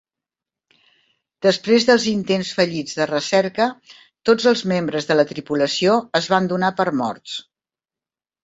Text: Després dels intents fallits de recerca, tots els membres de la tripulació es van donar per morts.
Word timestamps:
Després 1.45 1.85
dels 1.89 2.07
intents 2.11 2.53
fallits 2.59 2.97
de 3.01 3.07
recerca, 3.11 3.67
tots 4.31 4.49
els 4.53 4.65
membres 4.75 5.11
de 5.11 5.19
la 5.21 5.27
tripulació 5.35 5.99
es 6.23 6.31
van 6.37 6.53
donar 6.55 6.73
per 6.81 6.91
morts. 7.05 7.39